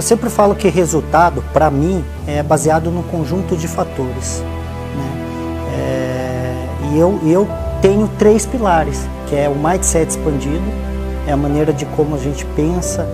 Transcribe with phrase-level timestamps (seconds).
[0.00, 4.42] Eu sempre falo que resultado, para mim, é baseado num conjunto de fatores.
[4.96, 5.74] Né?
[5.74, 7.46] É, e eu, eu
[7.82, 10.64] tenho três pilares, que é o mindset expandido,
[11.26, 13.06] é a maneira de como a gente pensa,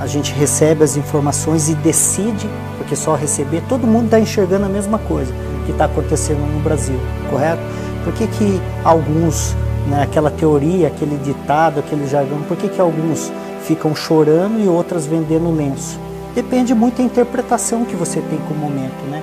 [0.00, 4.68] a gente recebe as informações e decide, porque só receber, todo mundo está enxergando a
[4.68, 5.32] mesma coisa
[5.64, 6.98] que está acontecendo no Brasil,
[7.30, 7.62] correto?
[8.02, 9.54] Por que, que alguns,
[9.86, 13.30] né, aquela teoria, aquele ditado, aquele jargão, por que, que alguns
[13.62, 16.00] ficam chorando e outras vendendo lenço?
[16.34, 19.22] Depende muito da interpretação que você tem com o momento, né?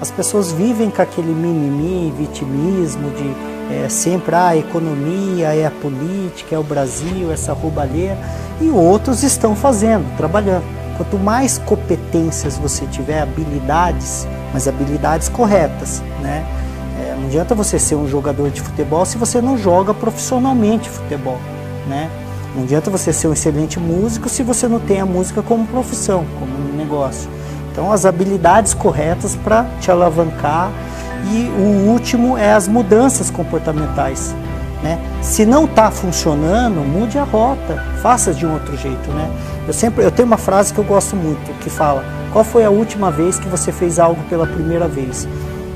[0.00, 3.34] As pessoas vivem com aquele mimimi, vitimismo de
[3.72, 8.16] é, sempre ah, a economia, é a política, é o Brasil, essa roubalheira,
[8.60, 10.64] e outros estão fazendo, trabalhando.
[10.96, 16.44] Quanto mais competências você tiver, habilidades, mas habilidades corretas, né?
[17.00, 21.38] É, não adianta você ser um jogador de futebol se você não joga profissionalmente futebol,
[21.88, 22.10] né?
[22.54, 26.24] Não adianta você ser um excelente músico se você não tem a música como profissão,
[26.38, 27.28] como um negócio.
[27.70, 30.70] Então, as habilidades corretas para te alavancar
[31.32, 34.34] e o último é as mudanças comportamentais.
[34.82, 34.98] Né?
[35.22, 39.10] Se não está funcionando, mude a rota, faça de um outro jeito.
[39.10, 39.30] Né?
[39.66, 42.70] Eu sempre eu tenho uma frase que eu gosto muito que fala: qual foi a
[42.70, 45.26] última vez que você fez algo pela primeira vez?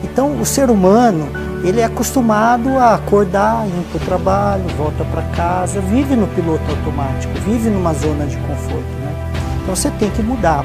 [0.03, 1.29] Então, o ser humano
[1.65, 6.63] ele é acostumado a acordar, ir para o trabalho, volta para casa, vive no piloto
[6.69, 8.93] automático, vive numa zona de conforto.
[9.01, 9.33] Né?
[9.63, 10.65] Então, você tem que mudar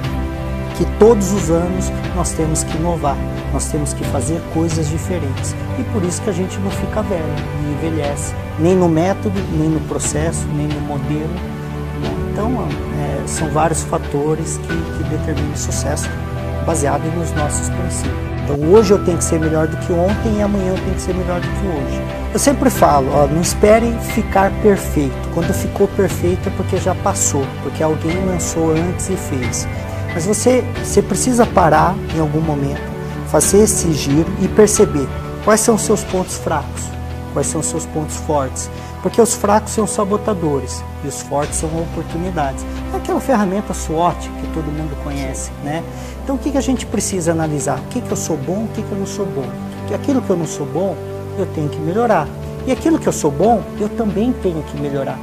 [0.78, 3.18] que todos os anos nós temos que inovar,
[3.54, 5.56] nós temos que fazer coisas diferentes.
[5.80, 7.24] E por isso que a gente não fica velho,
[7.64, 11.30] não envelhece, nem no método, nem no processo, nem no modelo.
[12.02, 12.30] Né?
[12.32, 12.68] Então,
[13.00, 16.10] é, são vários fatores que, que determinam o sucesso
[16.66, 18.27] baseado nos nossos princípios.
[18.50, 21.02] Então, hoje eu tenho que ser melhor do que ontem e amanhã eu tenho que
[21.02, 22.02] ser melhor do que hoje.
[22.32, 25.14] Eu sempre falo, ó, não espere ficar perfeito.
[25.34, 29.68] Quando ficou perfeito é porque já passou, porque alguém lançou antes e fez.
[30.14, 32.82] Mas você, você precisa parar em algum momento,
[33.30, 35.10] fazer esse giro e perceber
[35.44, 36.84] quais são os seus pontos fracos,
[37.38, 38.68] quais são os seus pontos fortes.
[39.04, 42.66] Porque os fracos são sabotadores e os fortes são oportunidades.
[42.92, 45.84] É aquela ferramenta SWOT que todo mundo conhece, né?
[46.24, 47.78] Então o que, que a gente precisa analisar?
[47.78, 49.48] O que, que eu sou bom, o que, que eu não sou bom?
[49.88, 50.96] Que aquilo que eu não sou bom,
[51.38, 52.28] eu tenho que melhorar.
[52.66, 55.20] E aquilo que eu sou bom, eu também tenho que melhorar.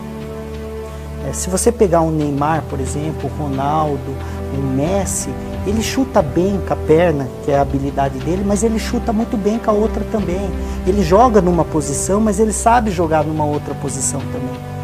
[1.28, 4.14] É, se você pegar um Neymar, por exemplo, o Ronaldo,
[4.56, 5.30] o Messi,
[5.66, 9.36] ele chuta bem com a perna, que é a habilidade dele, mas ele chuta muito
[9.36, 10.50] bem com a outra também.
[10.86, 14.74] Ele joga numa posição, mas ele sabe jogar numa outra posição também.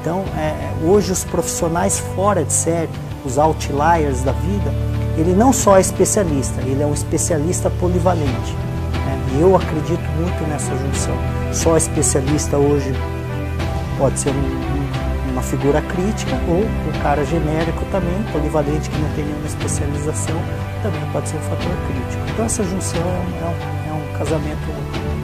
[0.00, 2.88] Então, é, hoje os profissionais fora de série,
[3.24, 4.72] os outliers da vida,
[5.16, 8.54] ele não só é especialista, ele é um especialista polivalente.
[9.04, 9.40] Né?
[9.40, 11.16] Eu acredito muito nessa junção.
[11.52, 12.92] Só especialista hoje
[13.98, 14.67] pode ser um
[15.38, 20.34] uma figura crítica ou um cara genérico também, polivalente, que não tem nenhuma especialização,
[20.82, 22.22] também pode ser um fator crítico.
[22.32, 24.66] Então essa junção é um, é um é casamento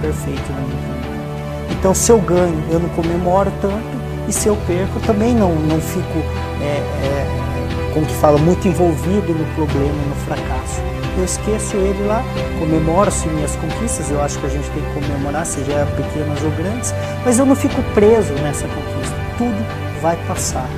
[0.00, 1.74] perfeito na minha vida.
[1.76, 5.80] Então se eu ganho, eu não comemoro tanto, e se eu perco, também não, não
[5.80, 6.18] fico,
[6.62, 10.80] é, é, como que fala, muito envolvido no problema, no fracasso.
[11.18, 12.22] Eu esqueço ele lá,
[12.60, 16.94] comemoro-se minhas conquistas, eu acho que a gente tem que comemorar, seja pequenas ou grandes,
[17.24, 19.14] mas eu não fico preso nessa conquista.
[19.36, 20.68] Tudo vai passar.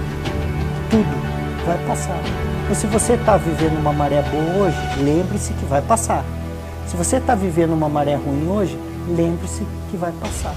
[0.89, 2.17] Tudo vai passar.
[2.63, 6.25] Então, se você está vivendo uma maré boa hoje, lembre-se que vai passar.
[6.87, 8.79] Se você está vivendo uma maré ruim hoje,
[9.09, 10.55] lembre-se que vai passar.